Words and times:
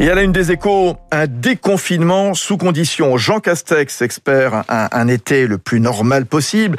Et 0.00 0.10
à 0.10 0.14
la 0.14 0.22
une 0.22 0.32
des 0.32 0.50
échos, 0.50 0.96
un 1.12 1.26
déconfinement 1.28 2.34
sous 2.34 2.56
conditions. 2.56 3.16
Jean 3.16 3.38
Castex 3.38 4.02
expert 4.02 4.64
un, 4.68 4.88
un 4.90 5.08
été 5.08 5.46
le 5.46 5.58
plus 5.58 5.78
normal 5.78 6.26
possible. 6.26 6.76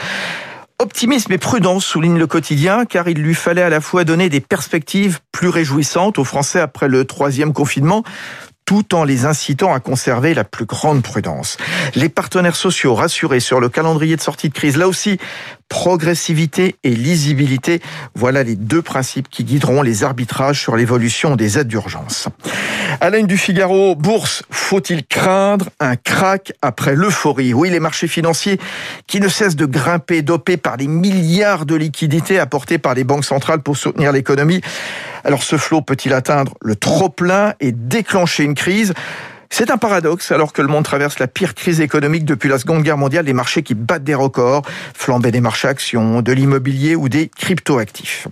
Optimisme 0.79 1.31
et 1.31 1.37
prudence 1.37 1.85
souligne 1.85 2.17
le 2.17 2.27
quotidien, 2.27 2.85
car 2.85 3.07
il 3.07 3.21
lui 3.21 3.35
fallait 3.35 3.61
à 3.61 3.69
la 3.69 3.81
fois 3.81 4.03
donner 4.03 4.29
des 4.29 4.41
perspectives 4.41 5.19
plus 5.31 5.49
réjouissantes 5.49 6.19
aux 6.19 6.23
Français 6.23 6.59
après 6.59 6.87
le 6.87 7.05
troisième 7.05 7.53
confinement, 7.53 8.03
tout 8.65 8.95
en 8.95 9.03
les 9.03 9.25
incitant 9.25 9.73
à 9.73 9.79
conserver 9.79 10.33
la 10.33 10.43
plus 10.43 10.65
grande 10.65 11.03
prudence. 11.03 11.57
Les 11.93 12.09
partenaires 12.09 12.55
sociaux 12.55 12.95
rassurés 12.95 13.41
sur 13.41 13.59
le 13.59 13.69
calendrier 13.69 14.15
de 14.15 14.21
sortie 14.21 14.49
de 14.49 14.53
crise, 14.53 14.77
là 14.77 14.87
aussi, 14.87 15.17
progressivité 15.71 16.75
et 16.83 16.89
lisibilité, 16.89 17.79
voilà 18.13 18.43
les 18.43 18.57
deux 18.57 18.81
principes 18.81 19.29
qui 19.29 19.45
guideront 19.45 19.81
les 19.81 20.03
arbitrages 20.03 20.59
sur 20.59 20.75
l'évolution 20.75 21.37
des 21.37 21.57
aides 21.57 21.69
d'urgence. 21.69 22.27
À 22.99 23.09
la 23.09 23.21
du 23.21 23.37
Figaro, 23.37 23.95
bourse, 23.95 24.43
faut-il 24.49 25.05
craindre 25.05 25.69
un 25.79 25.95
crack 25.95 26.51
après 26.61 26.93
l'euphorie? 26.93 27.53
Oui, 27.53 27.69
les 27.69 27.79
marchés 27.79 28.09
financiers 28.09 28.59
qui 29.07 29.21
ne 29.21 29.29
cessent 29.29 29.55
de 29.55 29.65
grimper, 29.65 30.21
dopés 30.21 30.57
par 30.57 30.75
les 30.75 30.87
milliards 30.87 31.65
de 31.65 31.75
liquidités 31.75 32.37
apportées 32.37 32.77
par 32.77 32.93
les 32.93 33.05
banques 33.05 33.23
centrales 33.23 33.61
pour 33.61 33.77
soutenir 33.77 34.11
l'économie. 34.11 34.59
Alors 35.23 35.41
ce 35.41 35.55
flot 35.55 35.81
peut-il 35.81 36.11
atteindre 36.11 36.53
le 36.59 36.75
trop-plein 36.75 37.53
et 37.61 37.71
déclencher 37.71 38.43
une 38.43 38.55
crise? 38.55 38.93
C'est 39.51 39.69
un 39.69 39.77
paradoxe, 39.77 40.31
alors 40.31 40.53
que 40.53 40.61
le 40.61 40.69
monde 40.69 40.85
traverse 40.85 41.19
la 41.19 41.27
pire 41.27 41.53
crise 41.53 41.81
économique 41.81 42.23
depuis 42.23 42.49
la 42.49 42.57
Seconde 42.57 42.83
Guerre 42.83 42.97
mondiale, 42.97 43.25
les 43.25 43.33
marchés 43.33 43.63
qui 43.63 43.75
battent 43.75 44.03
des 44.03 44.15
records, 44.15 44.63
flambés 44.95 45.31
des 45.31 45.41
marchés 45.41 45.67
actions, 45.67 46.21
de 46.21 46.31
l'immobilier 46.31 46.95
ou 46.95 47.09
des 47.09 47.27
cryptoactifs. 47.27 48.29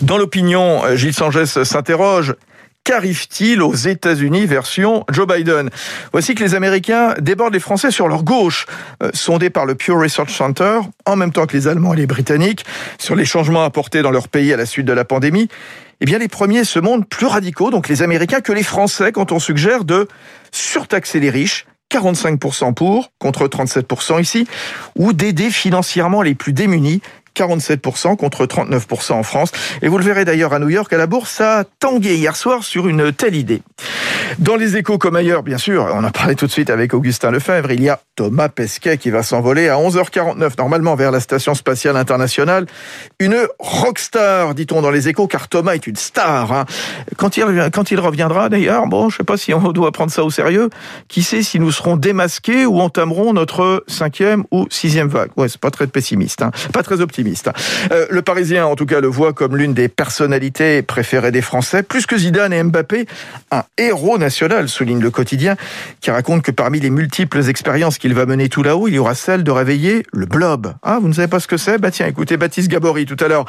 Dans 0.00 0.16
l'opinion, 0.16 0.82
Gilles 0.94 1.12
Sangès 1.12 1.62
s'interroge, 1.64 2.36
Qu'arrive-t-il 2.84 3.62
aux 3.62 3.74
États-Unis 3.74 4.44
version 4.46 5.04
Joe 5.08 5.28
Biden? 5.28 5.70
Voici 6.10 6.34
que 6.34 6.42
les 6.42 6.56
Américains 6.56 7.14
débordent 7.20 7.54
les 7.54 7.60
Français 7.60 7.92
sur 7.92 8.08
leur 8.08 8.24
gauche, 8.24 8.66
euh, 9.04 9.10
sondés 9.14 9.50
par 9.50 9.66
le 9.66 9.76
Pew 9.76 9.92
Research 9.92 10.30
Center, 10.30 10.80
en 11.06 11.14
même 11.14 11.30
temps 11.30 11.46
que 11.46 11.56
les 11.56 11.68
Allemands 11.68 11.94
et 11.94 11.98
les 11.98 12.06
Britanniques, 12.08 12.64
sur 12.98 13.14
les 13.14 13.24
changements 13.24 13.62
apportés 13.62 14.02
dans 14.02 14.10
leur 14.10 14.26
pays 14.26 14.52
à 14.52 14.56
la 14.56 14.66
suite 14.66 14.86
de 14.86 14.92
la 14.92 15.04
pandémie. 15.04 15.48
Eh 16.00 16.06
bien, 16.06 16.18
les 16.18 16.26
premiers 16.26 16.64
se 16.64 16.80
montrent 16.80 17.06
plus 17.06 17.26
radicaux, 17.26 17.70
donc 17.70 17.88
les 17.88 18.02
Américains, 18.02 18.40
que 18.40 18.52
les 18.52 18.64
Français, 18.64 19.12
quand 19.12 19.30
on 19.30 19.38
suggère 19.38 19.84
de 19.84 20.08
surtaxer 20.50 21.20
les 21.20 21.30
riches, 21.30 21.66
45% 21.92 22.74
pour, 22.74 23.10
contre 23.18 23.46
37% 23.46 24.20
ici, 24.20 24.46
ou 24.96 25.12
d'aider 25.12 25.50
financièrement 25.50 26.22
les 26.22 26.34
plus 26.34 26.52
démunis, 26.52 27.02
47% 27.36 28.16
contre 28.16 28.46
39% 28.46 29.12
en 29.12 29.22
France. 29.22 29.52
Et 29.82 29.88
vous 29.88 29.98
le 29.98 30.04
verrez 30.04 30.24
d'ailleurs 30.24 30.52
à 30.52 30.58
New 30.58 30.68
York, 30.68 30.92
à 30.92 30.98
la 30.98 31.06
bourse, 31.06 31.30
ça 31.30 31.60
a 31.60 31.64
tangué 31.64 32.16
hier 32.16 32.36
soir 32.36 32.64
sur 32.64 32.88
une 32.88 33.12
telle 33.12 33.36
idée. 33.36 33.62
Dans 34.38 34.56
les 34.56 34.76
échos 34.76 34.98
comme 34.98 35.16
ailleurs, 35.16 35.42
bien 35.42 35.58
sûr, 35.58 35.88
on 35.94 36.04
a 36.04 36.10
parlé 36.10 36.34
tout 36.34 36.46
de 36.46 36.50
suite 36.50 36.70
avec 36.70 36.94
Augustin 36.94 37.30
Lefebvre, 37.30 37.72
il 37.72 37.82
y 37.82 37.88
a 37.88 38.00
Thomas 38.16 38.48
Pesquet 38.48 38.98
qui 38.98 39.10
va 39.10 39.22
s'envoler 39.22 39.68
à 39.68 39.76
11h49, 39.76 40.52
normalement 40.58 40.94
vers 40.94 41.10
la 41.10 41.20
Station 41.20 41.54
Spatiale 41.54 41.96
Internationale. 41.96 42.66
Une 43.18 43.46
rockstar, 43.58 44.54
dit-on 44.54 44.82
dans 44.82 44.90
les 44.90 45.08
échos, 45.08 45.26
car 45.26 45.48
Thomas 45.48 45.74
est 45.74 45.86
une 45.86 45.96
star. 45.96 46.52
Hein. 46.52 46.64
Quand, 47.16 47.36
il, 47.36 48.00
reviendra, 48.00 48.48
d'ailleurs, 48.48 48.86
bon, 48.86 49.10
je 49.10 49.18
sais 49.18 49.24
pas 49.24 49.36
si 49.36 49.52
on 49.54 49.72
doit 49.72 49.92
prendre 49.92 50.10
ça 50.10 50.24
au 50.24 50.30
sérieux, 50.30 50.70
qui 51.08 51.22
sait 51.22 51.42
si 51.42 51.58
nous 51.58 51.72
serons 51.72 51.96
démasqués 51.96 52.66
ou 52.66 52.80
entamerons 52.80 53.32
notre 53.32 53.84
cinquième 53.86 54.44
ou 54.50 54.66
sixième 54.70 55.08
vague? 55.08 55.30
Ouais, 55.36 55.48
c'est 55.48 55.60
pas 55.60 55.70
très 55.70 55.86
pessimiste, 55.86 56.42
hein. 56.42 56.50
pas 56.72 56.82
très 56.82 57.00
optimiste. 57.00 57.50
Euh, 57.90 58.06
le 58.10 58.22
Parisien, 58.22 58.66
en 58.66 58.76
tout 58.76 58.86
cas, 58.86 59.00
le 59.00 59.08
voit 59.08 59.32
comme 59.32 59.56
l'une 59.56 59.74
des 59.74 59.88
personnalités 59.88 60.82
préférées 60.82 61.32
des 61.32 61.42
Français, 61.42 61.82
plus 61.82 62.06
que 62.06 62.16
Zidane 62.16 62.52
et 62.52 62.62
Mbappé, 62.62 63.06
un 63.50 63.64
héros 63.78 64.18
national, 64.22 64.68
souligne 64.68 65.00
le 65.00 65.10
quotidien, 65.10 65.56
qui 66.00 66.10
raconte 66.10 66.42
que 66.42 66.50
parmi 66.50 66.80
les 66.80 66.90
multiples 66.90 67.48
expériences 67.48 67.98
qu'il 67.98 68.14
va 68.14 68.24
mener 68.24 68.48
tout 68.48 68.62
là-haut, 68.62 68.88
il 68.88 68.94
y 68.94 68.98
aura 68.98 69.14
celle 69.14 69.44
de 69.44 69.50
réveiller 69.50 70.04
le 70.12 70.26
blob. 70.26 70.74
Ah, 70.82 70.98
vous 71.00 71.08
ne 71.08 71.12
savez 71.12 71.28
pas 71.28 71.40
ce 71.40 71.48
que 71.48 71.56
c'est? 71.56 71.78
Bah 71.78 71.90
tiens, 71.90 72.06
écoutez 72.06 72.36
Baptiste 72.36 72.68
Gabory 72.68 73.04
tout 73.04 73.22
à 73.22 73.28
l'heure. 73.28 73.44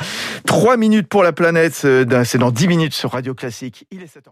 Trois 0.46 0.78
minutes 0.78 1.08
pour 1.08 1.24
la 1.24 1.32
planète, 1.32 1.82
euh, 1.86 2.24
c'est 2.26 2.38
dans 2.38 2.52
dix 2.52 2.68
minutes 2.68 2.94
sur 2.94 3.12
Radio 3.12 3.34
Classique. 3.34 3.86
Il 3.92 4.02
est 4.02 4.06
7h. 4.06 4.32